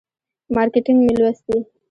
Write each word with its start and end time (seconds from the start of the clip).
مارکیټینګ 0.55 0.99
مې 1.03 1.13
لوستی. 1.19 1.57